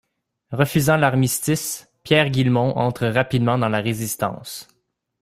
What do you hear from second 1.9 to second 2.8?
Pierre Guilhemon